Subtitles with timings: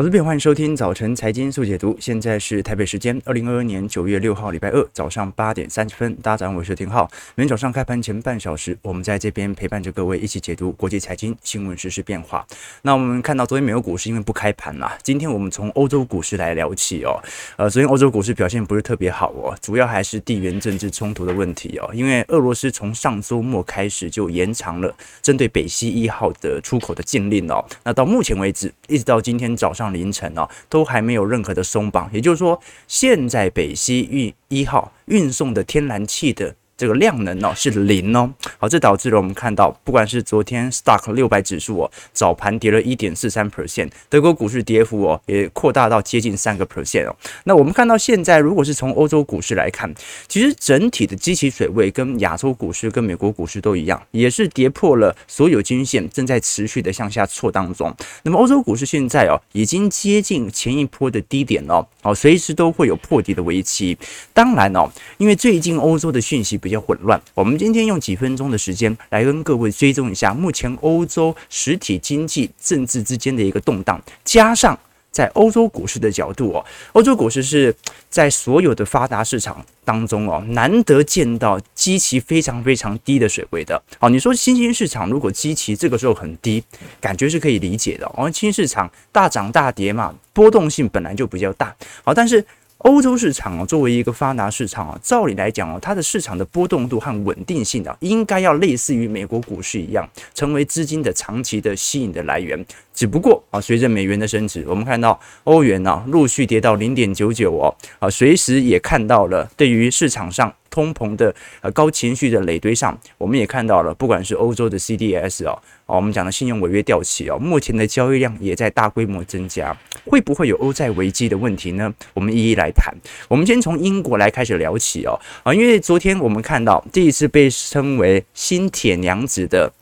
[0.00, 1.94] 我是边，欢迎收听早晨财经速解读。
[2.00, 6.14] 现在是台北时间二零二二年九月六号礼拜二早上八点三十分。
[6.22, 7.06] 大家早上好，我是廷浩。
[7.34, 12.46] 每天早上开盘前半小时，我们在这边陪伴着各位一起解读国际财经新闻实、时变化。
[12.80, 17.20] 那我们看到昨天美国股市因为不开盘啦，今天我们从欧洲股市来聊起哦。
[17.58, 21.90] 呃，昨天欧洲股市表现不是特别好哦，主要还是地缘政治冲突的问题哦。
[21.92, 24.90] 因为俄罗斯从上周末开始就延长了
[25.20, 27.62] 针对北溪一号的出口的禁令哦。
[27.84, 29.89] 那到目前为止，一直到今天早上。
[29.92, 36.54] 凌晨哦，都还没有任何的松绑，也就是说，现在北溪运一号运送的天然气的。
[36.80, 47.14] 这个量能哦是零哦，好，这导致了我们看到，不管是昨天 Stock 六百指数哦，早盘跌了一点四三 percent，德国股市跌幅哦也扩大到接近三个 percent 哦。
[47.44, 49.94] 那我们看到现在，如果是从欧洲股市来看，
[50.26, 57.94] 其实整体的基期水位跟亚洲股市跟美国股市都一样，也是跌破了所有均线，正在持续的向下挫当中。
[58.22, 63.98] 那么欧洲股市现在哦已经接近前一波的低点了哦，随时都会有破底的危机。
[64.32, 74.78] 当然哦，因为最近欧洲的讯息比比较混乱，我们今天用几分钟的时间来跟各位追踪一下目前欧洲实体经济政治之间的一个动荡，加上
[75.10, 77.74] 在欧洲股市的角度哦，欧洲股市是
[78.08, 83.82] 在所有的发达市场当中哦，难得见到基期非常非常低的水位的。
[83.98, 86.62] 好，你说新兴市场如果基期这个时候很低，
[87.00, 88.06] 感觉是可以理解的。
[88.16, 91.74] 哦，新兴市场大涨大跌嘛，波动性本来就比较大。
[92.04, 92.46] 好，但是。
[92.80, 102.64] 欧洲市场哦，作为一个发达市场哦，照理来讲哦，它的市场的波动度和稳定性啊，应该要类似于美国股市一样，成为资金的长期的吸引的来源。
[102.92, 115.52] 只不过啊，随着美元的升值，我们看到欧元呢陆续跌到零点九九哦，啊，随时也看到了对于市场上通膨的呃高情绪的累堆上，我们也看到了，不管是欧洲的 CDS 哦，
[115.86, 121.92] 啊，我们讲的信用违约掉期哦，目前的交易量也在大规模增加，会不会有欧债危机的问题呢？
[122.12, 122.94] 我们一一来谈。
[123.28, 129.72] 我们先从英国来开始聊起哦，啊，因为昨天我们看到这一次被称为新铁娘子的。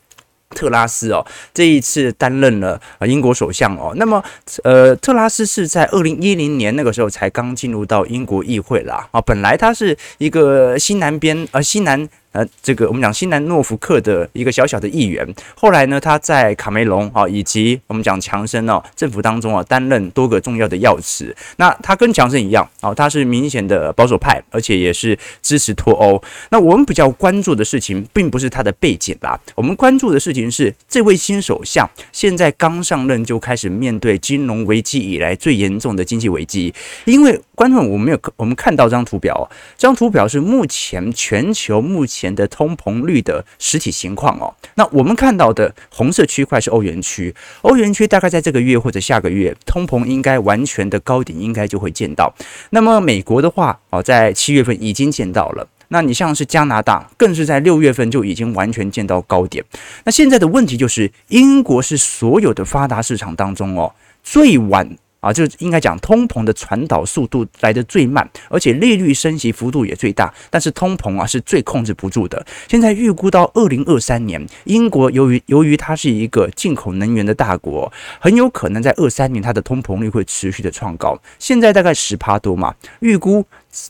[0.50, 3.92] 特拉斯哦，这一次担任了英国首相哦。
[3.96, 4.22] 那么，
[4.64, 9.20] 呃，特拉斯是在二零一零年那个时候才刚进入到英国议会啦啊。
[9.20, 12.08] 本来他是一个西南边呃西南。
[12.32, 21.34] 呃，这个我们讲新南诺福克的一个小小的议员，后来呢，他在卡梅隆啊，以及我们讲强生哦政府当中啊，担任多个重要的要职。
[21.56, 26.22] 那他跟强生一样啊，他是明显的保守派，而且也是支持脱欧。
[26.50, 36.74] 那我们比较关注的事情，并不是他的背景啦，我们关注的事情是这位新首相现在刚上任就开始面对金融危机以来最严重的经济危机。
[37.06, 42.17] 因为观众，我们有我们看到这张图表，这张图表是目前全球目前。
[42.18, 52.34] 前的通膨率的实体情况哦，那我们看到的红色区块是欧元区，欧元区大概在这个月或者下个月，通膨应该完全的高点应该就会见到。
[52.70, 59.64] 那么美国的话哦，在七月份已经见到了，那你像是加拿大，更是在六月份就已经完全见到高点。
[60.04, 64.98] 那现在的问题就是，英国是所有的发达市场当中哦最晚。
[65.20, 72.44] 啊，就应该讲通膨的传导速度来得最慢，而且利率升息幅度也最大，但是通膨啊是最控制不住的。
[72.68, 81.18] 现在预估到二零二三年，英国由于由于它是一个进口能源的大国，很有可能在二三年它的通膨率会持续的创高。
[81.38, 83.44] 现在大概十趴多嘛，预估。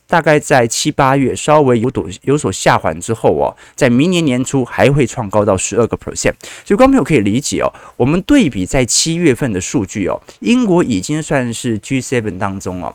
[0.07, 6.35] 大概在七八月稍微有所有所下缓之后哦，在明年年初还会创高到十二个 percent，
[6.65, 7.73] 所以观众朋友可以理解哦。
[7.97, 12.95] 我们对比在七月份的数据哦，英国已经算是 G7 当中哦，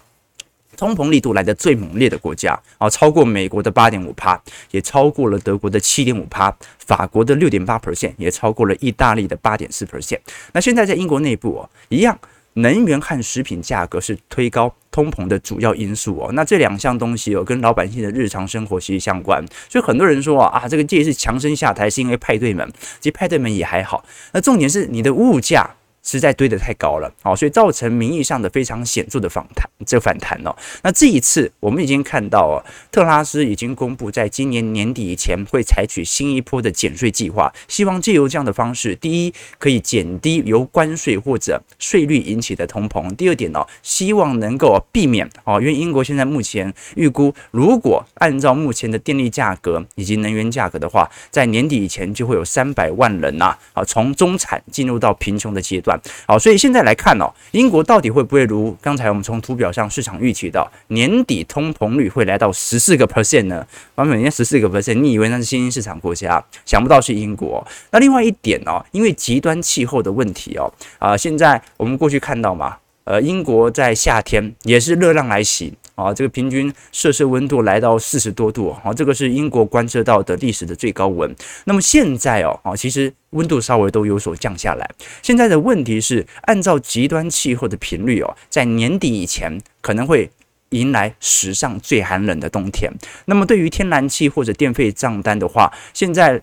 [0.77, 4.39] 通膨力度来的最猛烈的国家哦，超过美国的八点五趴，
[4.71, 10.19] 也超过了德国的七点五趴，法国的六点八 percent，也超过了意大利的八点四 percent。
[10.51, 12.19] 那现在在英国内部哦，一样。
[12.53, 25.69] 能源和食品价格是推高通膨的主要因素哦，那这两项东西哦，跟老百姓的日常生活息息相关，所以很多人说啊，这个这一次强生下台是因为派对门，其实派对门也还好，那重点是你的物价。
[26.03, 30.53] 实在堆得太高了，好，所以造成名义上的非常显著的反弹，这反弹哦。
[30.83, 32.59] 那这一次我们已经看到哦，
[32.91, 55.92] 特拉斯已经公布，在今年年底以前会采取新一波的减税计划，希望借由这样的方式，第一可以减低由关税或者税率引起的通膨；第二点呢，希望能够避免哦，因为英国现在目前预估，如果按照目前的电力价格以及能源价格的话，在年底以前就会有三百万人呐啊，从中产进入到贫穷的阶段。
[56.27, 63.65] 好，所以现在来看哦，英国到底会不会如刚才我们从图表上市场预期到年底通膨率会来到十四个 percent 呢？
[63.95, 66.43] 完美，人家十四个 percent，你以为那是新兴市场国家？
[66.65, 67.65] 想不到是英国。
[67.91, 81.35] 那另外一点哦，因为极端气候的问题哦，啊，现在我们过去看到嘛，呃，英国在夏天也是热浪来袭啊，这个平均摄氏温度来到四十多度啊，这个是英国观测到的历史的最高温。
[81.65, 84.89] 那么现在哦，啊，其实温度稍微都有所降下来。
[85.21, 90.29] 现在的问题是，按照极端气候的频率哦，在年底以前可能会
[90.69, 92.91] 迎来史上最寒冷的冬天。
[93.25, 96.41] 那么对于天然气或者电费账单的话，现在。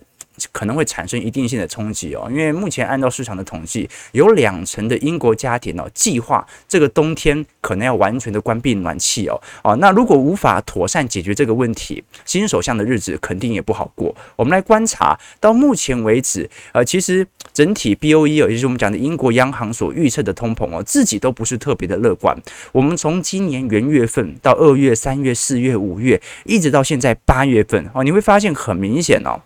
[0.51, 14.15] 可能会产生一定性的冲击哦，因为目前按照市场的统计，有两成的英国家庭哦计划这个冬天可能要完全的关闭暖气哦哦，那如果无法妥善解决这个问题，新首相的日子肯定也不好过。
[14.35, 22.35] 我们来观察到目前为止，呃，其实整体 BOE 哦，也就是我们讲的英国央行所预测的通膨哦，自己都不是特别的乐观。
[22.71, 29.41] 我们从今年元月份到二月、三月、四月、五月，一直到现在八月份哦，你会发现很明显哦。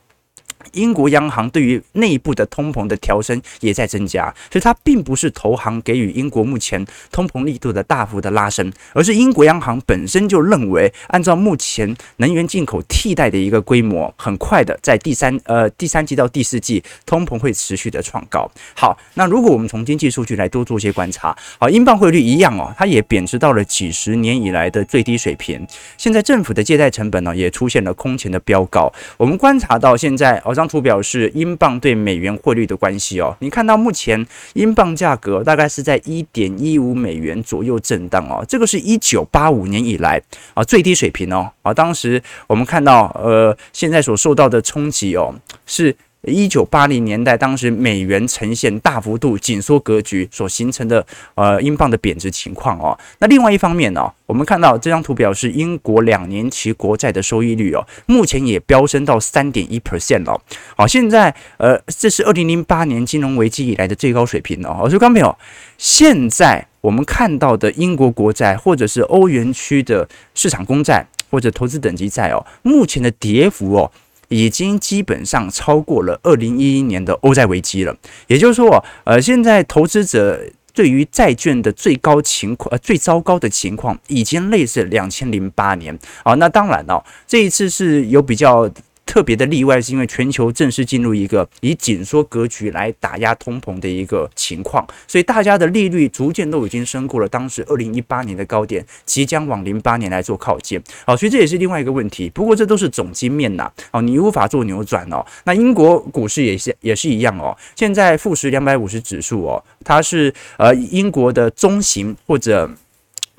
[0.74, 18.50] 英国央行对于内部的通膨的调升也在增加，所以它并不是投行给予英国目前通膨力度的大幅的拉升，而是英国央行本身就认为，按照目前能源进口替代的一个规模，很快的在第三呃第三季到第四季通膨会持续的创高。
[18.74, 25.66] 好，那如果我们从经济数据来多做些观察，好，英镑汇率一样哦，它也贬值到了几十年以来的最低水平。
[25.98, 28.92] 现在政府的借贷成本呢，也出现了空前的飙高。
[29.18, 30.55] 我们观察到现在哦。
[30.56, 40.22] 这张图表示英镑对美元汇率的关系哦，你看到目前英镑价格大概是在一点一五美元左右震荡哦，这个是一九八五年以来
[40.54, 45.36] 啊最低水平哦啊，当时我们看到呃现在所受到的冲击哦
[45.66, 45.94] 是。
[46.26, 51.06] 一九八零年代，当时美元呈现大幅度紧缩格局所形成的
[51.36, 52.98] 呃英镑的贬值情况哦。
[53.20, 60.40] 那另外一方面呢、哦，我们看到这张图表是英国两年期国债的收益率哦，目前也飙升到三点一 percent 了。
[60.76, 64.80] 好，现在呃这是二零零八年金融危机以来的最高水平哦。
[64.82, 65.38] 我说，刚没有，
[65.78, 73.92] 现在我们看到的英国国债或者是欧元区的市场公债或者投资等级债哦，目前的跌幅哦。
[74.28, 77.96] 已经基本上超过了二零一一年的欧债危机了，
[78.28, 80.42] 也就是说，呃，现在投资者
[80.74, 86.34] 对于债券的最高情况，呃，最糟糕的情况，已经类似两千零八年啊。
[86.36, 88.70] 那当然了，这一次是有比较。
[89.06, 100.82] 特别的例外是因为全球正式进入一个以紧缩格局来打压通膨的一个情况，所以大家的利率逐渐都已经升过了当时二零一八年的高点，即将往零八年来做靠近。
[101.06, 102.30] 好，所以这也是另外一个问题。
[102.32, 105.26] 不过这都是总经面呐，哦，你无法做扭转哦。
[105.46, 107.56] 那英国股市也是也是一样哦。
[107.76, 112.70] 现在富时两百五十指数哦，它是呃英国的中型或者。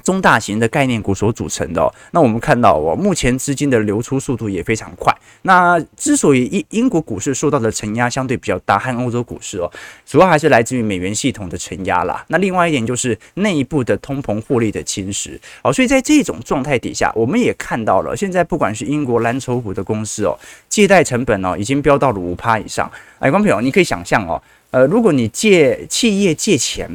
[0.07, 5.13] 中大型的概念股所组成的哦，那我们看到哦，目前资金的流出速度也非常快。
[5.43, 9.69] 那之所以英英国股市受到的承压相对比较大，和欧洲股市哦，
[10.07, 12.25] 主要还是来自于美元系统的承压啦。
[12.29, 15.37] 那另外一点就是内部的通膨获利的侵蚀。
[15.63, 20.39] 哦，所以在这种状态底下，我们也看到了，现在不管是英国蓝筹股的公司哦，
[20.69, 22.89] 借贷成本哦，已经飙到了五趴以上。
[23.19, 26.89] 哎，观众朋友，你可以想象哦，呃，如果你借企业借钱，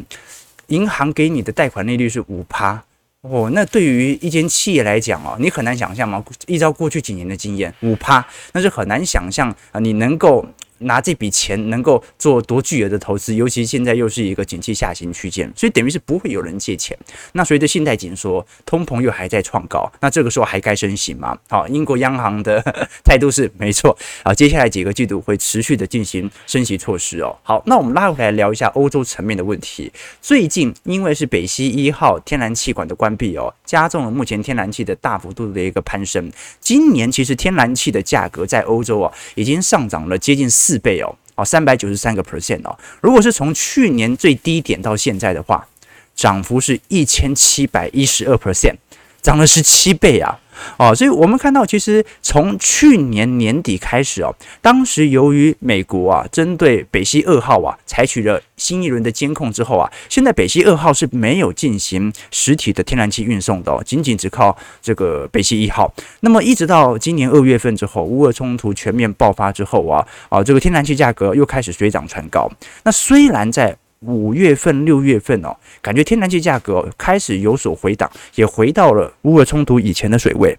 [0.68, 2.82] 银行给你的贷款利率是五趴。
[3.22, 6.24] 哦，那对于一间企业来讲哦，你很难想象吗？
[6.48, 10.46] 依照过去几年的经验，五趴，那是很难想象啊，你能够。
[10.82, 16.98] 拿这笔钱能够做多巨额的投资，尤其现在又是一个景气下行区间，所以等于是不会有人借钱。
[17.34, 21.38] 那随着信贷紧缩，通膨又还在创高，那这个时候还该升息吗？
[21.50, 22.62] 好，英国央行的
[23.04, 27.38] 态度是没错啊，接下来几个季度会持续的进行升息措施哦。
[27.44, 29.92] 好，那我们拉回来聊一下欧洲层面的问题。
[30.22, 36.32] 最近因为是北溪一号天然气管的关闭哦，加重了目前天然气的大幅度的一个攀升。
[36.60, 40.71] 今年其实天然气的价格在欧洲啊已经上涨了接近四。
[40.72, 42.78] 四倍哦，哦，三百九十三个 percent 哦。
[43.02, 45.68] 如果是从去年最低点到现在的话，
[46.16, 48.76] 涨幅是一千七百一十二 percent，
[49.22, 50.40] 涨了十七倍啊。
[50.78, 65.94] 哦，所以我们看到，其实从去年年底开始哦，当时由于美国啊针对北溪二号啊采取了新一轮的监控之后啊，现在北溪二号是没有进行实体的天然气运送的哦，仅仅只靠这个北溪一号。
[66.22, 72.50] 那么一直到今年二月份之后，乌俄冲突全面爆发之后啊，啊这个天然气价格又开始水涨船高。
[72.84, 80.58] 那虽然在五月份、六月份哦，感觉天然气价格开始有所回档，也回到了乌俄冲突以前的水位。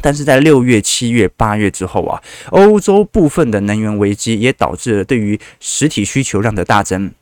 [0.00, 7.12] 但是在六月、七月、八月之后啊，欧洲部分的能源危机也导致了对于实体需求量的大增，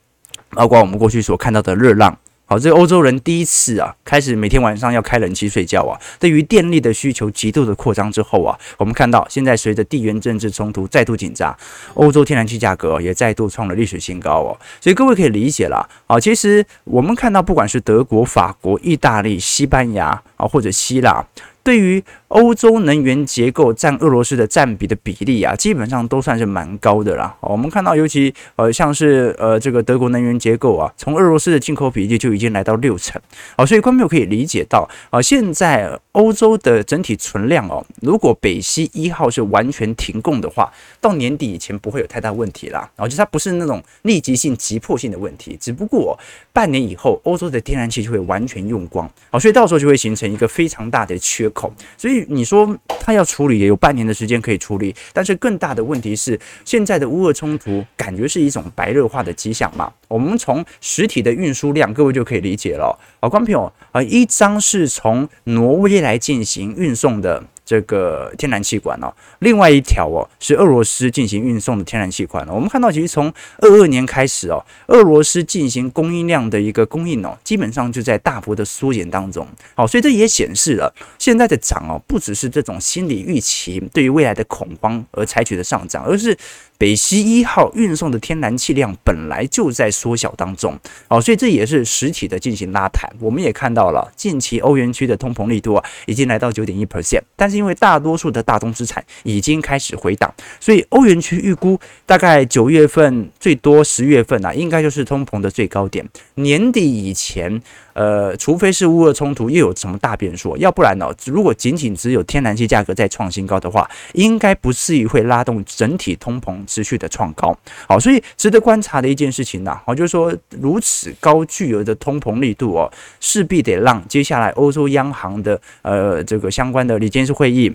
[0.51, 2.17] 包括我们过去所看到的热浪。
[2.51, 5.97] 好，这欧洲人第一次啊，开始每天晚上要开冷气睡觉啊。
[6.19, 11.57] 对于电力的需求极度的扩张之后啊，我们看到现在随着地缘政治冲突再度紧张，
[11.93, 14.51] 欧洲天然气价格也再度创了历史新高哦。
[14.81, 21.25] 所以各位可以理解了啊，其实我们看到不管是德国、法国、意大利、西班牙啊，或者希腊。
[21.63, 27.35] 对于欧洲能源结构占俄罗斯的占比的比例啊，基本上都算是蛮高的啦。
[27.41, 33.21] 我们看到，尤其呃像是呃这个德国能源结构啊，从俄罗斯的进口比例就已经来到六成。
[33.57, 40.71] 好，所以观众可以理解到啊，现在欧洲的整体存量哦，如果北溪一号是完全停供的话，
[41.01, 42.79] 到年底以前不会有太大问题啦。
[42.95, 46.17] 然后就它不是那种立即性、急迫性的问题，只不过
[46.53, 49.09] 半年以后，欧洲的天然气就会完全用光。
[49.29, 51.73] 好，所以到时候就会形成一个非常大的缺口。
[51.97, 59.91] 所以你说他要处理也有半年的时间可以处理，但是更大的问题是，现在的乌俄冲突感觉是一种白热化的迹象嘛？
[60.07, 62.97] 我们从实体的运输量，各位就可以理解了。
[63.19, 67.43] 啊，光平友啊，一张是从挪威来进行运送的。
[67.71, 69.07] 这个天然气管哦，
[69.39, 72.45] 另外一条哦是俄罗斯进行运送的天然气管。
[72.49, 79.47] 我们看到，其实从二二年开始哦，俄罗斯进行供应量的一个供应哦，基本上就在大幅的缩减当中。
[79.73, 86.37] 好，所以这也显示了现在的涨哦，不只是这种心理预期对于未来的恐慌而采取的上涨，而是。
[86.81, 90.75] 北溪一号运送的天然气量本来就在缩小当中，
[91.09, 93.07] 哦，所以这也是实体的进行拉抬。
[93.19, 107.61] 我们也看到了近期欧元区的通膨力度啊，已经来到九点一 percent，但是因为大多数的大宗资产已经开始回档，所以欧元区预估大概九月份最多十月份啊，应该就是通膨的最高点，年底以前。
[107.93, 117.57] 呃，除非是乌俄冲突又有什么大变数，要不然呢，如果仅仅只有天然气价格在创新高的话，应该不至于会拉动整体通膨持续的创高。
[117.87, 127.73] 好，所以值得观察的一件事情呢，好，就是说如此高巨额的通膨力度哦，势必得让接下来欧洲央行的呃这个相关的理监事会议。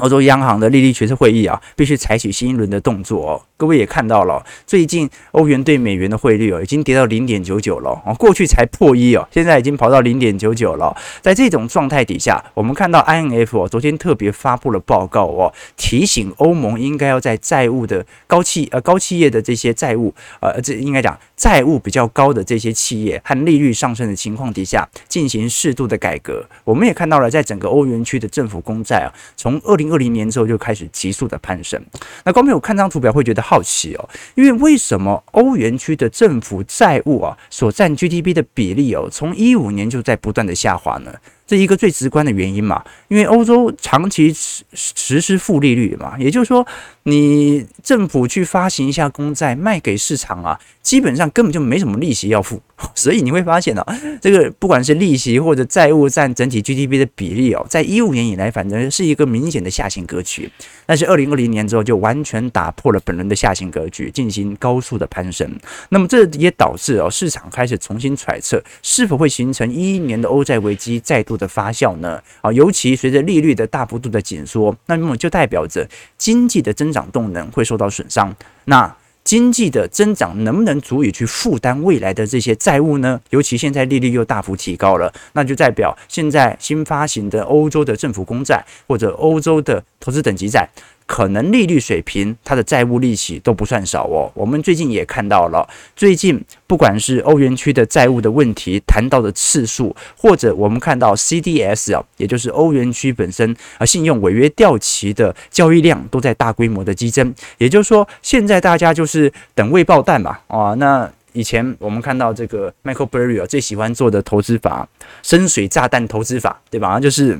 [0.00, 3.42] 欧洲央行的利率决策会议啊，必须采取新一轮的动作哦。
[3.56, 8.14] 各位也看到了，最近欧元对美元的汇率哦，已经跌到零点九九了哦。
[8.14, 10.96] 过去才破一哦，现在已经跑到零点九九了。
[11.20, 26.42] 在这种状态底下，我们看到 IMF 哦，昨天特别发布了报告哦，提醒欧盟应该要在债务的高企呃高企业的这些债务呃，这应该讲债务比较高的这些企业和利率上升的情况底下，进行适度的改革。
[26.64, 31.80] 我们也看到了，在整个欧元区的政府公债啊，从二零二零年之后就开始急速的攀升。
[32.24, 41.12] 那光朋友看张图表会觉得好奇哦，因为为什么欧元区的政府债务啊所占 GDP 的比例哦，从一五年就在不断的下滑呢？
[41.50, 46.64] 这一个最直观的原因嘛，因为欧洲长期实实施负利率嘛，也就是说，
[47.02, 52.62] 你政府去发行一下公债卖给市场啊，基本上根本就没什么利息要付，
[52.94, 53.84] 所以你会发现啊，
[54.22, 60.48] 这个不管是利息或者债务占整体 GDP 的比例哦，在一五年以来，反正是一个明显的下行格局，
[60.86, 65.50] 但是二零二零年之后就完全打破了本轮的下行格局，进行高速的攀升。
[65.88, 72.22] 那么这也导致哦，市场开始重新揣测是否会形成一一年的欧债危机再度的发酵呢？
[72.40, 78.32] 啊，尤其随着利率的大幅度的紧缩，那么就代表着经济的增长动能会受到损伤。
[78.66, 83.20] 那经济的增长能不能足以去负担未来的这些债务呢？
[83.30, 90.68] 尤其现在利率又大幅提高了，那就代表现在新发行的欧洲的政府公债或者欧洲的投资等级债。
[91.10, 94.30] 可能利率水平，它的债务利息都不算少哦。
[94.32, 107.34] 我们最近也看到了，最近不管是欧元区的债务的问题谈到的次数，或者我们看到 CDS 啊，也就是欧元区本身啊信用违约掉期的交易量都在大规模的激增。
[107.58, 110.74] 也就是说，现在大家就是等未爆弹嘛啊。
[110.74, 114.88] 那以前我们看到这个 Michael Burry 啊最喜欢做的投资法——
[115.24, 117.00] 深水炸弹投资法，对吧？
[117.00, 117.36] 就是。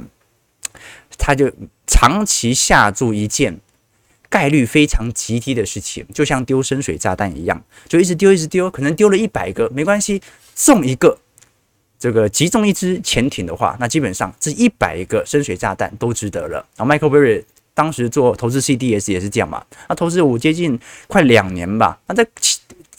[1.21, 1.53] 他就
[1.87, 3.61] 长期下注一件
[4.31, 10.23] 概率非常极低的事情，就像丢深水炸弹一样，就一直丢，一直丢，可能丢了一百个没关系，
[10.57, 11.19] 中一个，
[11.99, 16.67] 这个击中一支潜艇的话，那基本上这一百个深水炸弹都值得了。
[16.77, 22.27] 然后 Michael Burry 当时做投资 CDS 也是这样嘛，那投资我接近快两年吧，那在。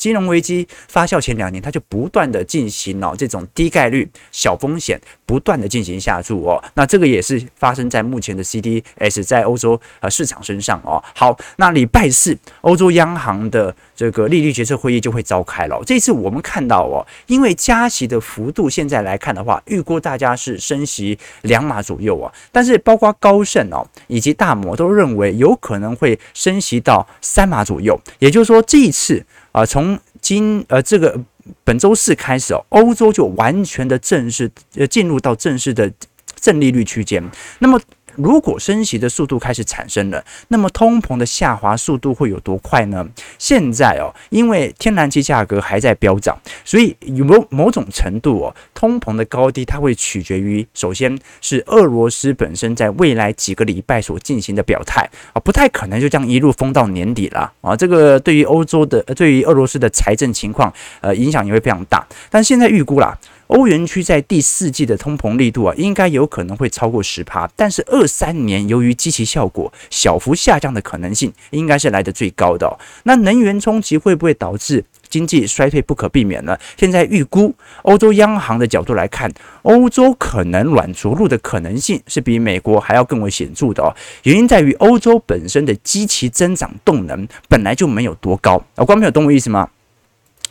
[0.01, 6.59] 金融危机发酵前两年，它就不断的进行了这种低概率、小风险，不断的进行下注哦。
[6.73, 11.03] 那这个也是发生在目前的 CDS 在欧洲呃市场身上哦。
[11.13, 15.79] 好，那礼拜四欧洲央行的这个利率决策会议就会召开了。
[15.85, 22.33] 这次我们看到哦，因为加息的幅度现在来看的话，预估大家是升息两码左右啊。
[22.51, 27.95] 但是包括高盛哦以及大摩都认为有可能会升息到三码左右。
[28.17, 29.23] 也就是说，这一次。
[29.51, 31.15] 啊，从今呃这个
[31.63, 35.91] 本周四开始哦，欧洲就完全的正式呃进入到正式的
[36.39, 37.23] 正利率区间，
[37.59, 37.79] 那么。
[38.15, 43.07] 如果升息的速度开始产生了，那么通膨的下滑速度会有多快呢？
[43.37, 57.75] 现在哦，因为天然气价格还在飙涨，所以有某某种程度哦，通膨的高低它会取决于，首先是俄罗斯本身在未来几个礼拜所进行的表态啊，不太可能就这样一路封到年底了啊。
[57.75, 62.05] 这个对于欧洲的，对于俄罗斯的财政情况，呃，影响也会非常大。
[62.29, 63.17] 但现在预估啦。
[63.51, 72.79] 欧元区在第四季的通膨力度啊，应该有可能会超过十趴，但是二三年由于积极效果小幅下降的可能性，应该是来得最高的。
[73.03, 76.57] 那能源冲击会不会导致经济衰退不可避免呢？
[76.77, 79.29] 现在预估，欧洲央行的角度来看，
[79.63, 83.93] 欧洲可能软着陆的可能性是比美国还要更为显著的哦。
[84.23, 89.67] 原因在于欧洲本身的基期增长动能本来就没有多高啊，光没有懂我意思吗？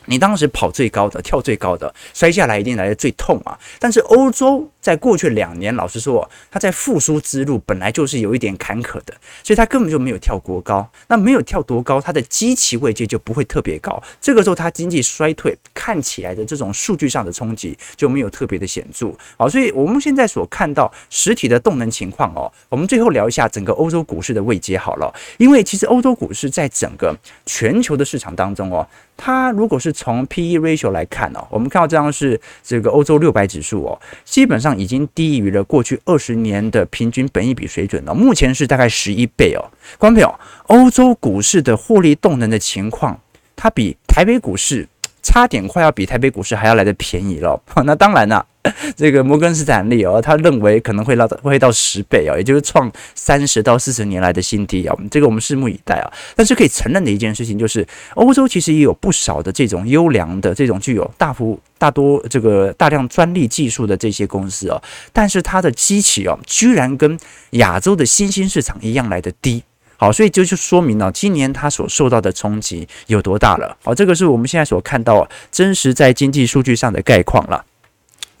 [0.05, 3.57] 你当时跑最高的，跳最高的，摔下来一定来的最痛啊！
[3.79, 10.89] 但是欧洲在过去两年，老实说，它在复苏之路本来就是有一点坎坷的，所以它根本就没有跳过高。
[11.07, 14.01] 那没有跳多高，它的基期位阶就不会特别高。
[14.19, 19.13] 这个时候，它经济衰退看起来的这种数据上的冲击就没有特别的显著。
[19.37, 27.15] 好，所以我们现在所看到实体的动能情况哦，我们最后聊一下整个欧洲股市的位阶好了，因为其实欧洲股市在整个
[27.45, 28.87] 全球的市场当中哦。
[29.23, 39.61] 它如果是从 P/E ratio 来看哦，我们看到这张是这个欧洲六百指数哦，基本上已经低于了过去二十年的平均本益比水准了，目前是大概十一倍哦。
[39.99, 43.19] 观众朋友，欧洲股市的获利动能的情况，
[43.55, 44.87] 它比台北股市
[45.21, 47.61] 差点快要比台北股市还要来得便宜了。
[47.85, 48.45] 那当然了。
[48.95, 54.95] 这个摩根斯坦利哦，他认为可能会到会到十倍哦，也就是创三十到四十年来的新低啊。
[55.09, 56.13] 这个我们拭目以待啊。
[56.35, 64.79] 但是可以承认的一件事情就是，欧洲其实也有不少的这种优良的、这种具有大幅大多这个大量专利技术的这些公司哦，
[65.11, 67.17] 但是它的基期哦，居然跟
[67.51, 69.63] 亚洲的新兴市场一样来得低。
[70.01, 73.77] 好，所以这就说明了今年它所受到的冲击有多大了。
[73.83, 77.63] 好，这个是我们现在所看到真实在经济数据上的概况了。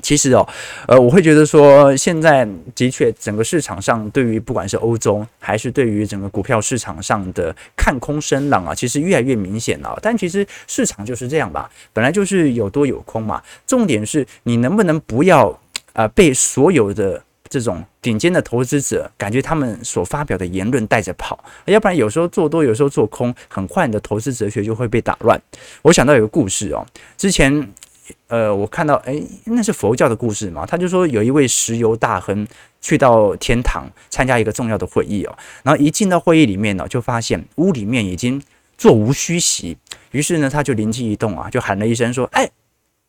[0.01, 0.49] 其实哦，
[0.87, 9.95] 呃，我会觉得说，现在的确整个市场上对于不管是欧洲还是对于整个股票市场上的看空声浪啊，其实越来越明显了。
[10.01, 13.39] 但其实市场就是这样吧，本来就是有多有空嘛。
[13.67, 15.55] 重点是你能不能不要
[15.93, 25.39] 呃被所有的这种顶尖的投资者感觉他们所发表的言论带着跑，要不然有时候做多，有时候做空，很快你的投资哲学就会被打乱。
[25.83, 26.83] 我想到有个故事哦，
[27.17, 27.69] 之前。
[28.27, 30.65] 呃，我看到，诶，那是佛教的故事嘛？
[30.65, 32.45] 他就说有一位石油大亨
[32.81, 38.41] 去到天堂参加一个重要的会议哦，然后一进到会议里面呢，就发现屋里面已经
[38.77, 39.77] 座无虚席，
[40.11, 42.49] 于是呢，他就灵机一动啊，就喊了一声说：“哎，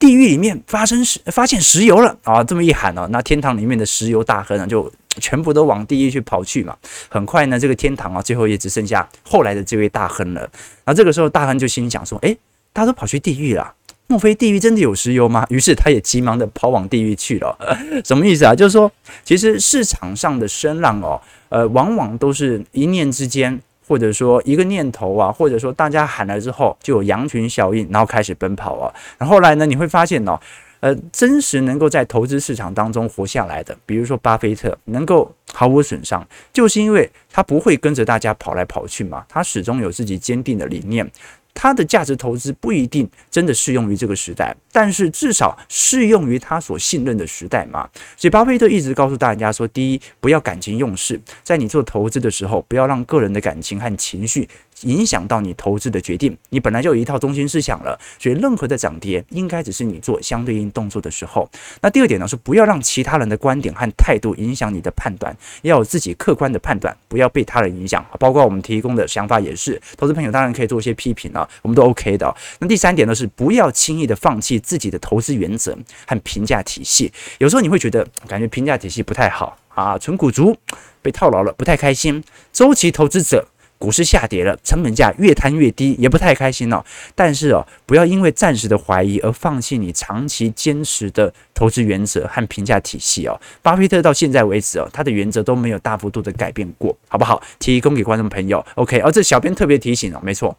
[0.03, 6.77] 地狱里面发生石发现石油了啊！”这么一喊呢，那天堂里面的石油大亨呢，就全部都往地狱去跑去嘛。
[7.09, 10.41] 很快呢，这个天堂啊，最后也只剩下后来的这位大亨了。
[10.85, 12.37] 然后这个时候，大亨就心想说：“诶，
[12.73, 13.73] 大家都跑去地狱了。”
[14.09, 15.47] 莫非地狱真的有石油吗？
[15.49, 17.57] 于是他也急忙的跑往地狱去了。
[18.05, 18.53] 什么意思啊？
[18.53, 18.91] 就是说，
[19.25, 28.93] 其实市场上的声浪哦，呃，往往都是一念之间，或者说一个念头啊，或者说大家喊了之后，就有羊群效应，然后开始奔跑啊。
[29.19, 30.39] 然后来呢，你会发现哦，
[30.81, 41.09] 呃，真实能够在投资市场当中活下来的，比如说巴菲特，能够毫无损伤，就是因为他不会跟着大家跑来跑去嘛，他始终有自己坚定的理念。
[41.55, 47.89] 他的价值投资不一定真的适用于这个时代，但是至少适用于他所信任的时代嘛。
[48.17, 54.49] 所以巴菲特一直告诉大家说：第一，不要感情用事，在你做投资的时候，不要让个人的感情和情绪
[54.83, 56.37] 影响到你投资的决定。
[56.51, 61.49] 你本来就有一套中心思想了，所以任何的涨跌应该只是你做相对应动作的时候。
[61.81, 68.05] 那第二点呢，是不要让其他人的观点和态度影响你的判断，要有自己客观的判断，不要被他人影响。
[68.19, 72.35] 包括我们提供的想法也是，投资朋友当然可以做一些批评啊，我们都 OK 的。
[72.59, 77.13] 那第三点呢，是不要轻易的放弃自己的投资原则和评价体系。
[77.39, 80.57] 有时候你会觉得感觉评价体系不太好啊，存股族
[81.01, 82.23] 被套牢了，不太开心。
[82.53, 83.47] 周期投资者。
[83.83, 86.85] 股市下跌了，成本价越摊越低，也不太开心哦。
[87.17, 93.37] 但是哦，不要因为暂时的怀疑而放弃你长期坚持的投资原则和评价体系哦。
[93.61, 97.43] 巴菲特到现在为止哦，他的原则都没有大幅度的改变过，好不好？
[97.59, 98.65] 提供给观众朋友。
[98.77, 100.57] OK，而、哦、这小编特别提醒哦，没错，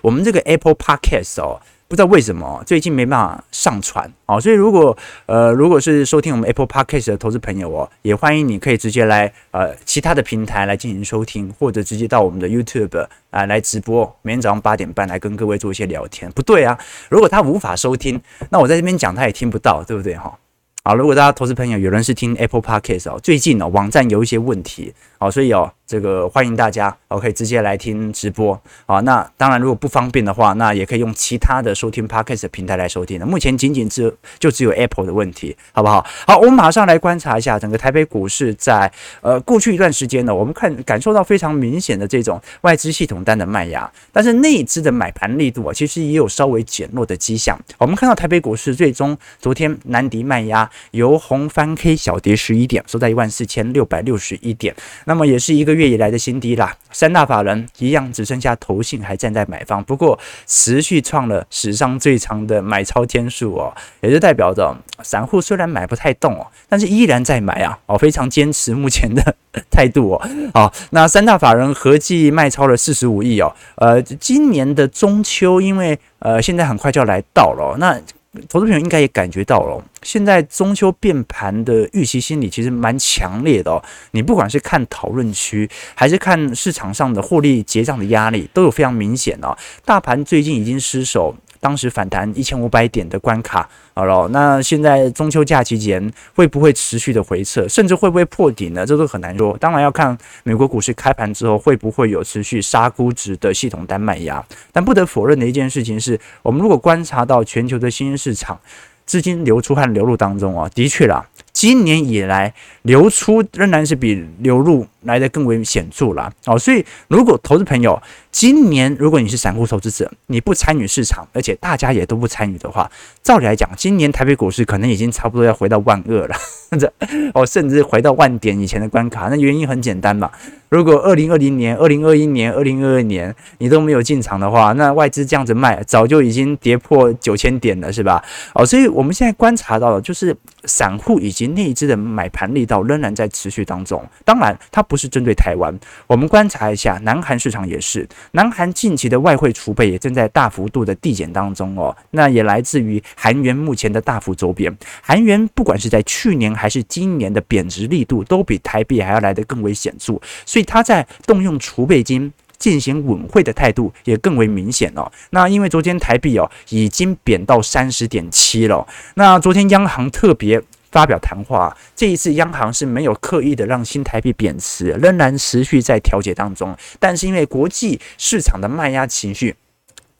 [0.00, 1.60] 我们这个 Apple Podcast 哦。
[1.92, 16.32] 不知道为什么最近没办法上传哦，所以如果呃如果是收听我们 Apple Podcast 的投资朋友哦，也欢迎你可以直接来呃其他的平台来进行收听，或者直接到我们的 YouTube 啊、呃、来直播，每天早上八点半来跟各位做一些聊天。
[16.32, 16.78] 不对啊，
[17.10, 20.38] 如果他无法收听，那我在这边讲他也听不到，对不对哈？
[20.84, 24.92] 好，如果大家投资朋友有人是听 Apple Podcast 哦，最近哦网站有一些问题，
[25.22, 25.72] 好，所以哦。
[25.84, 29.00] 这个欢迎大家，我可以直接来听直播啊。
[29.00, 33.26] 那当然，如果不方便的话，那也可以用其他的收听 Podcast 平台来收听的。
[33.26, 36.02] 目前仅仅只就只有 Apple 的问题，好不好？
[36.26, 47.58] 好，我们马上来观察一下整个台北股市在呃过去一段时间呢，我们看感受到非常明显的这种外资系统单的卖压，但是内资的买盘力度啊，其实也有稍微减弱的迹象。
[47.76, 55.82] 我们看到台北股市最终昨天难敌卖压，由红翻黑小跌十一点，收在一万四千六百六十一点，那那么也是一个月。
[55.92, 69.34] 以来的新低啦，三大法人一样只剩下投信还站在买方，不过持续创了史上最长的买超天数哦，也就代表着散户虽然买不太动哦，但是依然在买啊哦，非常坚持目前的
[69.70, 70.28] 态度哦。
[70.54, 78.00] 好，那三大法人合计卖超了四十五亿哦，呃，今年的中秋因为呃现在很快就要来到了，那。
[78.48, 83.82] 投资朋友应该也感觉到了，现在中秋变盘的预期心理其实蛮强烈的哦。
[84.12, 89.56] 你不管是看讨论区，还是看市场上的获利结账的压力，都有非常明显的。
[89.84, 91.34] 大盘最近已经失守。
[91.62, 98.84] 当时反弹一千五百点的关卡，好了，那现在中秋假期前会不会持续的回撤，甚至会不会破底呢？
[98.84, 99.56] 这都很难说。
[99.58, 104.44] 当然要看美国股市开盘之后会不会有持续杀估值的系统单卖压。
[104.72, 108.58] 但不得否认的一件事情是，我们如果观察到全球的新兴市场
[109.06, 111.24] 资金流出和流入当中啊，的确啦。
[111.52, 116.58] 今年以来，流出仍然是比流入来的更为显著了哦。
[116.58, 122.90] 所以，如果投资朋友今年如果你是散户投资者，你不参与市场，而且大家也都不参与的话，
[123.22, 126.34] 照理来讲，今年台北股市可能已经差不多要回到万二了，
[126.70, 126.92] 甚至
[127.34, 129.28] 哦，甚至回到万点以前的关卡。
[129.28, 130.30] 那原因很简单嘛，
[130.70, 138.22] 如果二零二零年、二零二一年、二零二二年你都没有进场的话，那外资这样子卖，早就已经跌破九千点了，是吧？
[138.54, 140.34] 哦，所以我们现在观察到的就是
[140.64, 144.02] 散户以及内资的买盘力道仍然在持续当中。
[144.24, 145.74] 当然，它不是针对台湾。
[146.06, 148.06] 我们观察一下，南韩市场也是。
[148.32, 151.96] 南韩近期的外汇储备也正在大幅度的递减当中哦。
[152.10, 154.70] 那也来自于韩元目前的大幅走贬。
[155.00, 160.20] 韩元不管是在去年还是今年的贬值力度，都比台币还要来得更为显著。
[160.44, 165.10] 所以，它在动用储备金进行稳汇的态度也更为明显哦。
[165.30, 168.86] 那因为昨天台币哦已经贬到三十点七了。
[169.14, 170.62] 那昨天央行特别。
[170.92, 176.76] 发表谈话，这一次央行是没有刻意的让新台币贬值，仍然持续在调节当中。
[177.00, 179.56] 但是因为国际市场的卖压情绪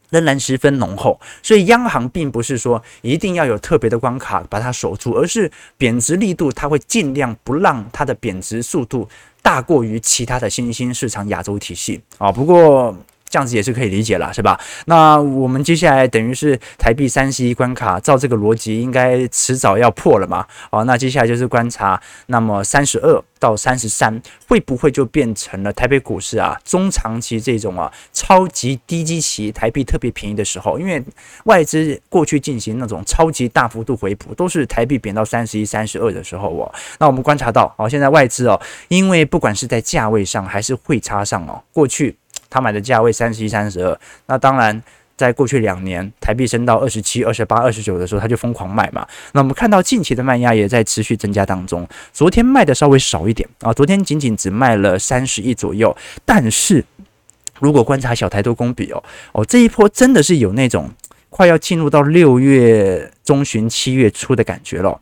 [0.08, 9.06] 仍然十分浓厚，所以央行并不是说一定要有特别的关卡把它守住，而是贬值力度，它会尽量不让它的贬值速度
[9.42, 12.32] 大过于其他的新兴市场亚洲体系啊。
[12.32, 12.96] 不过。
[13.33, 14.61] 这样子也是可以理解了，是吧？
[14.85, 20.47] 那我们接下来等于是台币三十一关卡，照这个逻辑，应该迟早要破了嘛？
[20.71, 30.79] 好，那接下来就是观察，那么三十二到三十三会不会就变成了台北股市啊中长期这种啊超级低基期，台币特别便宜的时候？
[30.79, 31.03] 因为
[31.45, 36.71] 外资过去进行那种超级大幅度回补，都是台币贬到三十一、三十二的时候哦。
[36.99, 42.14] 那我们观察到，哦，现在外资哦，因为不管是在价位上还是汇差上哦，过去。
[42.53, 44.83] 他买的价位三十一、三十二，那当然，
[45.17, 49.07] 在过去两年台币升到二十七、二十八、二十九的时候，他就疯狂卖嘛。
[49.33, 51.88] 那我们看到近期的卖压也在持续增加当中。
[52.12, 55.97] 昨天卖的稍微少一点啊，昨天仅仅只卖了三十亿左右。
[56.27, 56.85] 但是
[57.59, 60.91] 如果观察小台多空比哦，哦这一波真的是有那种
[61.31, 65.01] 快要进入到六月中旬、七月初的感觉了。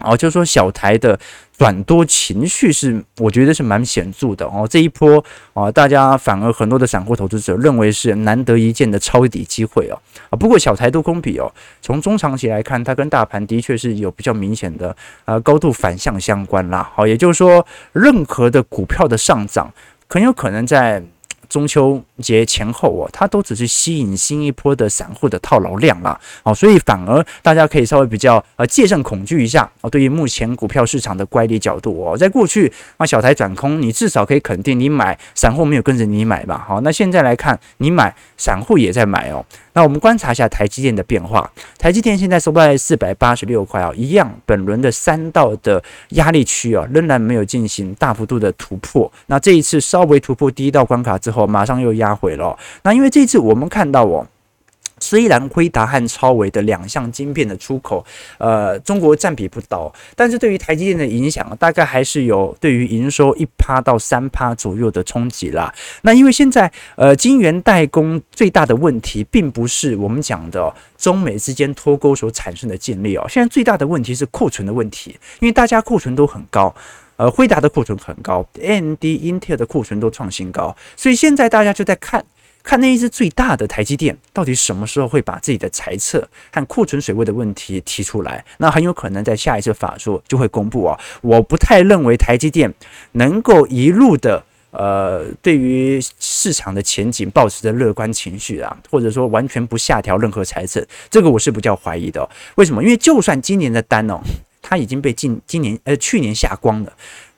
[0.00, 1.18] 哦就是说小台的
[1.56, 4.66] 短多情绪是，我觉得是蛮显著的哦。
[4.68, 9.98] 这一波啊，大家反而很多的散户投资者认为是难得一见的抄底机会哦。
[10.28, 16.90] 啊，不过小台多空比哦，从中长期来看，它跟大盘的确是有比较明显的呃高度反向相关啦。
[16.94, 19.72] 好，也就是说，任何的股票的上涨，
[20.08, 21.02] 很有可能在。
[21.48, 29.90] 中秋节前后哦，它都只是吸引新一波的散户的套牢量啦，哦，所以反而大家可以稍微比较呃戒慎恐惧一下哦。
[29.90, 36.64] 对于目前股票市场的乖离角度哦，在过去啊小台转空，你至少可以肯定你买散户没有跟着你买吧？
[36.68, 39.44] 好，那现在来看，你买散户也在买哦。
[39.76, 49.12] 那我们观察一下台积电的变化，台积电现在收在四百八十六块啊，一样，本轮的三道的压力区啊，仍然没有进行大幅度的突破。
[49.26, 52.58] 那这一次稍微突破第一道关卡之后，马上又压回了。
[52.84, 54.26] 那因为这次我们看到哦，
[54.98, 58.04] 虽然辉达和超微的两项晶片的出口，
[58.38, 65.72] 呃，中国占比不高，但是对于台积电的影响，大概还是有对于营收一趴到三趴左右的冲击啦。
[66.02, 76.74] 那因为现在，呃，晶圆代工最大的问题，并不是我们讲的中美之间脱钩所产生的净利哦，现在最大的问题是库存的问题，因为大家库存都很高，
[77.16, 82.24] 呃，辉达的库存很高，AMD、Intel 的库存都创新高，所以现在大家就在看。
[82.66, 88.44] 看那一只最大的台积电，到底什么时候会把自己的财测和库存水位的问题提出来？
[88.58, 90.98] 那很有可能在下一次法说就会公布啊。
[91.22, 92.74] 我不太认为台积电
[93.12, 102.28] 能够一路的呃，对于市场的前景保持着乐观情绪啊，或者说完全不下调任何财测，这个我是比较怀疑的哦。
[102.56, 102.82] 为什么？
[102.82, 104.20] 因为就算今年的单哦，
[104.60, 106.92] 它已经被今今年呃去年下光了，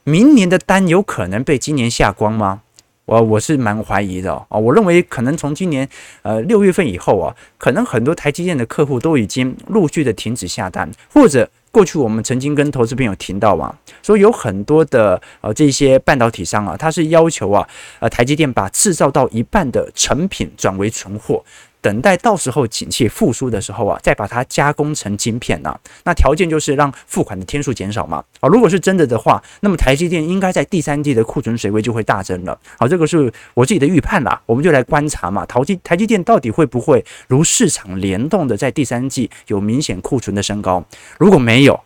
[0.04, 2.62] 明年的单有可能被今年下光吗？
[3.08, 5.88] 我我是蛮怀疑的哦，我认为可能从今年
[6.20, 17.66] 呃六月份以后啊，可能很多台积电的客户都已经陆续的停止下单，或者过去我们曾经跟投资朋友提到啊，说有很多的呃这些半导体商啊，他是要求啊
[17.98, 21.42] 呃台积电把制造到一半的成品转为存货。
[21.80, 28.22] 等待到时候景气复苏的时候啊，再把它加工成晶片呐、那条件就是让付款的天数减少嘛。
[28.40, 32.58] 啊，如果是真的的话，那么台积电应该在第三季的库存水位就会大增了。
[32.78, 34.40] 好，这个是我自己的预判啦。
[34.46, 40.84] 我们就来观察嘛，台积台积电到底会不会如市场联动的在第三季有明显库存的升高？
[41.18, 41.80] 如果没有，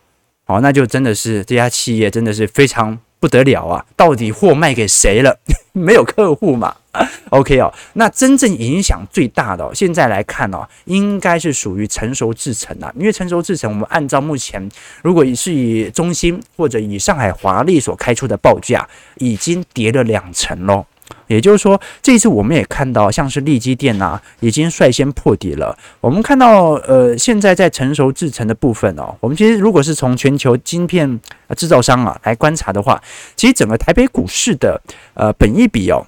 [0.45, 3.85] 好，那就真的是这家企业真的是非常不得了啊！
[3.95, 5.39] 到底货卖给谁了？
[5.71, 6.75] 没有客户嘛？
[7.31, 12.91] OK 哦，那真正影响最大的，现在来看哦，应该是属于成熟制程啊。
[12.99, 14.69] 因为成熟制程，我们按照目前，
[15.01, 20.85] 如果是以中芯或者以上海华丽所开出的报价，已经跌了两成喽。
[21.33, 25.75] 也就是说，这一次我们也看到，像是力积电啊，已经率先破底了。
[25.99, 31.19] 我们看到，呃，现在在成熟制成的部分哦，我们其实如果是从全球晶片
[31.57, 33.01] 制造商啊来观察的话，
[33.35, 34.79] 其实整个台北股市的
[35.15, 36.05] 呃本益比哦。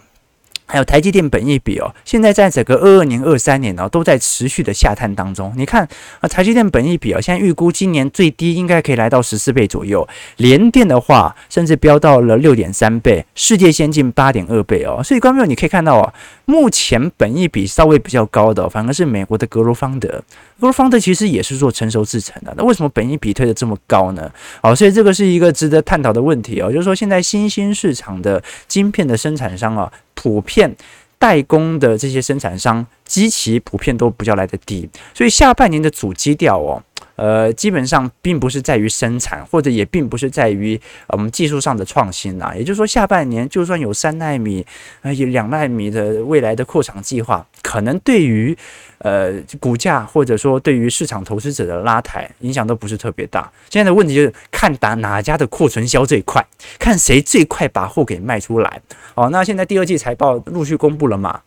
[0.67, 5.53] 还有台积电本益比哦，现在在整个二二年、二三年呢，都在持续的下探当中。
[5.55, 5.87] 你看
[6.19, 15.01] 啊，台积电本益比哦，现在预估今年最低应该可以来到十四倍左右，联电的话甚至飙到了六点三倍，世界先进八点二倍哦。
[15.03, 16.13] 所以观众你可以看到哦，
[16.45, 20.07] 目前本益比稍微比较高的，反而是美国的格罗方德。
[20.07, 20.23] 格
[20.61, 24.31] 罗方德其实也是做成熟制程的，那为什么本益比推得这么高呢？
[24.61, 29.91] 好，所以这个是一个值得探讨的问题哦，就是说现在新兴市场的晶片的生产商啊。
[30.17, 30.73] 普遍
[31.19, 36.81] 代工的这些生产商，基期普遍都比较来得低，所以下半年的主基调哦，
[37.15, 42.53] 呃，基本上并不是在于生产，或者也并不是在于我们技术上的创新呐。
[42.55, 44.65] 也就是说，下半年就算有三纳米、
[45.01, 48.57] 呃，有两纳米的未来的扩厂计划，可能对于
[48.97, 53.51] 呃股价或者说对于市场投资者的拉抬影响都不是特别大。
[53.69, 56.45] 现在的问题就是看打哪家的库存销最快，
[56.77, 58.81] 看谁最快把货给卖出来。
[59.13, 61.41] 哦，那现在第二季财报陆续公布了嘛？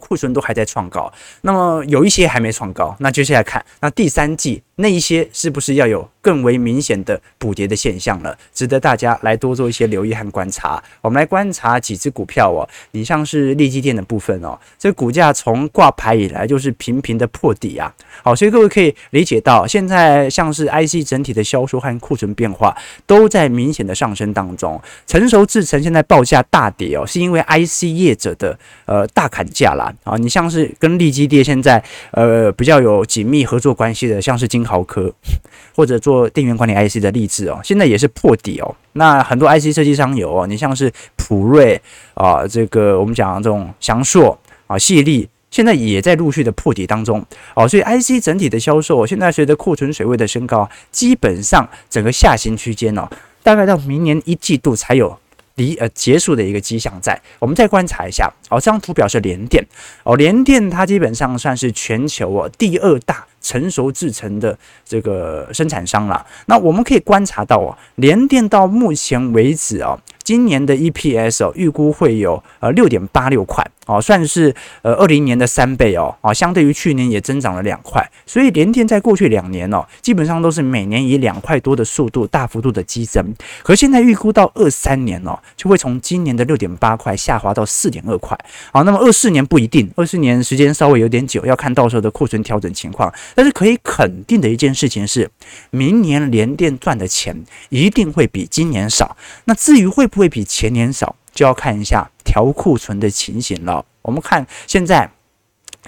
[0.00, 8.36] 库存都还在创高，那么有一些还没创高，那接下来看那第三季那一些是不是要有更为明显的补跌的现象了？
[8.54, 10.82] 值得大家来多做一些留意和观察。
[11.00, 17.92] 我们来观察几只股票哦，你像是利基电的部分哦，这股价从挂牌以来就是频频的破底啊。
[18.22, 24.80] 好，所以各位可以理解到，现在像是 IC 整体的销售和库存变化都在明显的上升当中。
[25.06, 29.92] 成熟制程现在报价大跌哦，是因为 IC 业者的呃大砍价啦。
[30.04, 35.10] 啊，你像是跟利基电现在呃比较有紧密合作关系的，像是金豪科
[35.74, 38.76] 或者做电源管理 IC 的力智哦，现在也是破底哦。
[38.92, 41.80] 那很多 IC 设计商有哦，你像是普瑞
[42.14, 47.66] 啊，这个我们讲这种祥硕啊、矽力，现在也在陆续的破底当中哦。
[47.66, 53.08] 所以 IC 整体的销售现在随着库存水位的升高，基本上整个下行区间哦，
[53.42, 55.18] 大概到明年一季度才有。
[55.58, 58.58] 离呃结束的一个迹象在，我们再观察一下哦。
[58.58, 59.62] 这张图表是联电
[60.04, 66.24] 哦，联电它基本上算是全球哦第二大成熟制成的这个生产商了。
[66.46, 73.66] 那我们可以观察到哦，联电到目前为止啊，今年的 EPS 哦预估会有呃六点八六块。
[73.86, 83.24] 哦，算是呃二零年的三倍哦，啊，相对于去年也增长了两块，所以联电在过去两年哦，基本上都是每年以两块多的速度大幅度的激增，
[83.62, 88.38] 可现在预估到二三年哦，就会从今年的六点八块下滑到四点二块，
[88.74, 95.30] 好，那么二四年不一定，二四年时间稍微有点久，要看到时候的库存调整情况，但是可以肯定的一件事情是，
[95.70, 97.34] 明年联电赚的钱
[97.70, 101.14] 一定会比今年少，那至于会不会比前年少？
[101.32, 103.84] 就要看一下调库存的情形了。
[104.02, 105.08] 我们看现在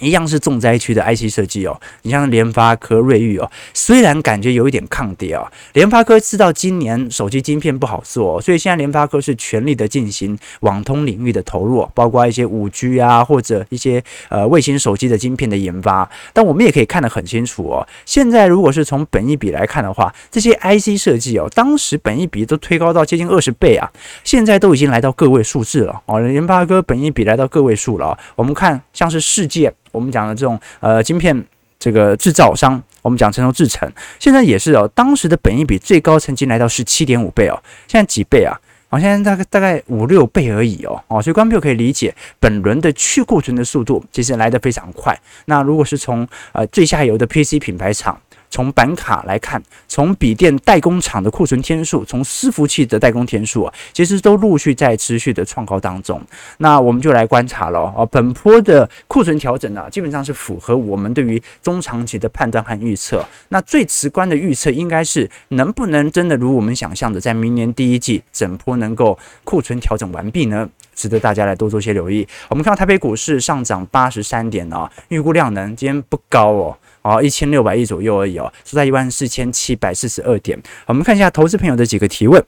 [0.00, 16.08] 一样是重灾区的 IC 设计哦，你像联发科、瑞昱哦，虽然感觉有一点抗跌哦，联发科知道今年手机晶片不好做，所以现在联发科是全力的进行网通领域的投入，包括一些五 G 啊，或者一些呃卫星手机的晶片的研发。
[16.32, 23.90] 但我们也可以看得很清楚哦，现在如果是从本益比来看的话，这些 IC 设计哦，当时本益比都推高到接近二十倍啊，
[24.24, 28.18] 现在都已经来到个位数字了哦，联发科本益比来到个位数了。
[28.36, 29.72] 我们看像是世界。
[29.92, 31.44] 我们讲的这种呃晶片
[31.78, 38.58] 这个制造商，我们讲成熟制程，现在也是哦，当时的本益比最高曾经来到十七点五倍哦，现在几倍啊？
[38.88, 45.16] 好、哦，现在大概大概五六倍而已哦，哦，所以观众朋友可以理解，本轮的去库存的速度其实来得非常快。
[45.44, 48.20] 那如果是从呃最下游的 PC 品牌厂。
[48.50, 56.20] 从板卡来看，从笔电代工厂的库存天数，从伺服器的代工天数啊，其实都陆续在持续的创高当中。
[56.58, 63.24] 那我们就来观察了哦，本波的库存调整呢，基本上是符合我们对于中长期的判断和预测。
[63.48, 70.68] 那最直观的预测应该是能不能真的如我们想象的，在明年第一季整波能够库存调整完毕呢？
[70.92, 72.28] 值得大家来多做些留意。
[72.48, 76.76] 我们看到台北股市上涨八十三点啊，预估量能今天不高哦。
[77.02, 80.60] 哦，一千六百亿左右而已哦，是在一万四千七百四十二点。
[80.86, 82.42] 我们看一下投资朋友的几个提问。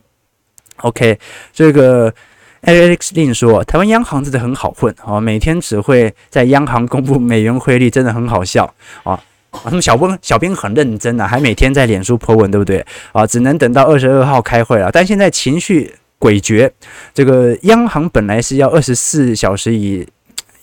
[0.78, 1.18] OK，
[1.52, 2.12] 这个
[2.62, 9.18] Alex Lin 说，台湾央行真的很好混哦，每天只会在央行公布美元汇率，真的很好笑啊。
[9.52, 13.26] 他们小编小编很认真啊，还每天在脸书 po 文，对不对啊？
[13.26, 16.70] 只能等到二十二号开会了，但现在情绪诡谲，
[17.14, 20.06] 这个央行本来是要二十四小时以。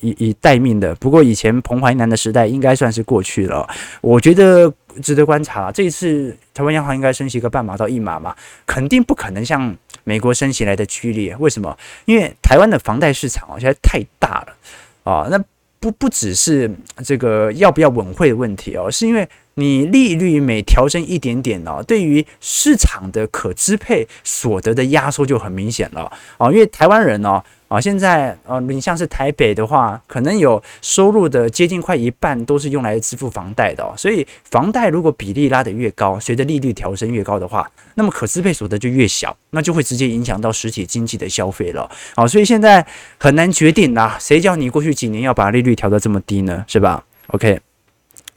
[0.01, 3.67] 以以待命的，不过以前彭淮南的时代应该算是过去了。
[4.01, 5.71] 我觉得值得观察。
[5.71, 8.35] 这一次台湾央行应该升息个半码到一码嘛，
[8.65, 11.35] 肯定不可能像美国升息来的剧烈。
[11.37, 11.77] 为什么？
[12.05, 14.55] 因为台湾的房贷市场，现在太大了
[15.03, 15.27] 啊。
[15.29, 15.37] 那
[15.79, 16.69] 不不只是
[17.05, 19.27] 这个要不要稳会的问题哦，是因为
[19.59, 26.49] 你利率每调升一点点哦，对于市场的可支配所得的压缩就很明显了啊。
[26.51, 27.43] 因为台湾人呢。
[27.69, 33.87] 啊，现在呃，你像是台北的话，可能有收入的接近快一半都是用来支付房贷的。
[33.95, 41.87] 所以房贷如果比例拉得越高，随着利率调升越高的话，那么可支配所得就越小，那就会直接影响到实体经济的消费了。
[42.15, 42.83] 好，所以现在
[43.19, 46.65] 很难决定啦，谁叫你过去几年要把利率调得这么低呢？
[46.67, 47.59] 是吧？OK，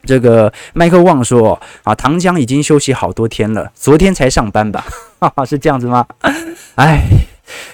[0.05, 4.85] 这个麦克旺说啊，唐江已经休息好多天了，昨天才上班吧？
[5.19, 6.05] 哈哈，是这样子吗？
[6.75, 7.01] 哎。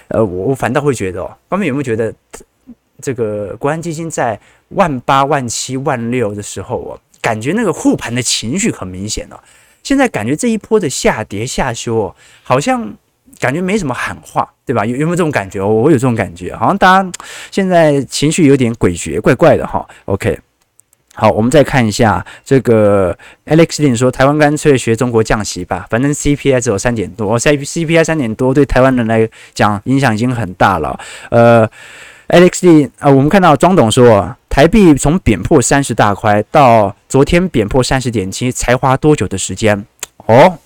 [0.10, 2.12] 呃，我我反倒会觉得哦，方面有没有觉得
[3.00, 4.38] 这个国安基金在
[4.70, 9.40] 万八、万七、万六的时候哦，感觉那个护盘的情绪很明显哦。
[9.84, 12.92] 现在感觉这一波的下跌下修哦，好像
[13.40, 14.84] 感觉没什么喊话，对吧？
[14.84, 15.64] 有有没有这种感觉？
[15.64, 17.12] 我有这种感觉，好像大家
[17.52, 19.88] 现在情绪有点诡谲，怪怪的哈。
[20.06, 20.38] OK。
[21.20, 23.14] 好，我们再看一下这个
[23.46, 30.98] Alex Lin 说，台湾干脆学中国降息吧，反正 CPI 只有三点多，C CPI 三点多对台湾人来讲影响已经很大了。
[31.30, 31.70] 呃
[32.30, 39.86] ，Alex Lin 啊、我们看到庄董说，台币从贬破三十大块到昨天贬破三十点七，才花多久的时间？
[40.26, 40.58] 哦，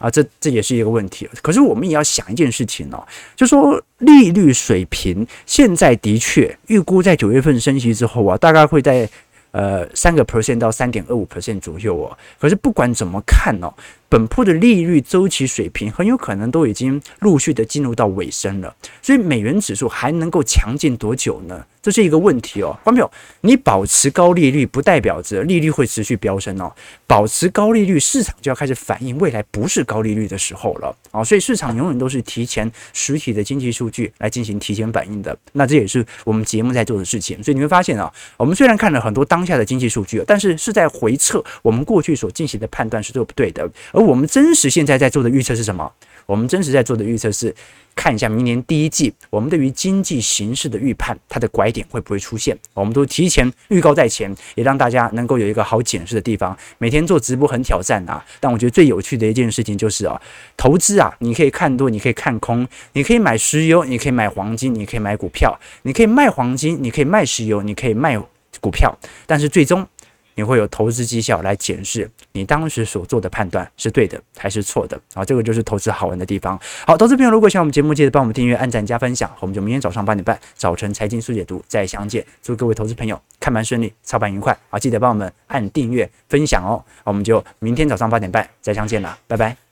[0.00, 1.26] 啊，这这也是一个问题。
[1.40, 3.02] 可是我们也要想一件事情哦，
[3.34, 9.08] 就说利率水平现在的确预估在九月份升息之后啊，大概会在。
[9.54, 12.18] 呃，三个 percent 到三点二五 percent 左右哦。
[12.40, 13.72] 可是不管怎么看哦，
[14.14, 18.72] 本铺的利率周期水平很有可能都已经陆续的进入到尾声了。
[19.02, 21.66] 所以美元指数还能够强劲多久呢？
[21.82, 23.10] 这是一个问题哦，观众朋友，
[23.42, 26.72] 你保持高利率不代表着利率会持续飙升哦。
[27.06, 31.22] 保持高利率，市场就要开始反映未来不是高利率的时候了啊。
[31.22, 35.36] 所以市场永远都是提前实体的经济数据来进行提前反应的。
[35.52, 37.42] 那这也是我们节目在做的事情。
[37.42, 43.68] 所以你会发现啊，我们虽然看了很多当下的经济数据，但是是在回测我们过去所进行的判断是对不对的。
[43.92, 45.90] 而我们真实现在在做的预测是什么？
[46.26, 47.54] 我们真实在做的预测是。
[47.96, 52.58] 看一下明年第一季，我们对于经济形势的预判，它的拐点会不会出现？
[52.74, 56.58] 我们都提前预告在前，也让大家能够有一个好检视的地方。
[56.78, 60.20] 每天做直播很挑战啊，但我觉得最有趣的一件事情就是啊，
[60.56, 68.20] 投资啊，你可以看多，你可以看空，你可以买石油，你可以买黄金，你可以买股票，你可以卖黄金，你可以卖石油，你可以卖
[68.60, 68.92] 股票，
[69.24, 69.86] 但是最终。
[70.34, 75.24] 你会有投资绩效来检视你当时所做的判断是对的还是错的啊？
[75.24, 76.58] 这个就是投资好玩的地方。
[76.86, 79.30] 好，投资朋友如果喜欢我们节目，记得帮我们订阅、按赞、加分享。
[79.40, 82.24] 我们就明天早上八点半早晨财经速解读再相见。
[82.42, 84.56] 祝各位投资朋友看盘顺利，操盘愉快。
[84.70, 86.82] 好，记得帮我们按订阅、分享哦。
[87.04, 89.63] 我们就明天早上八点半再相见了，拜拜。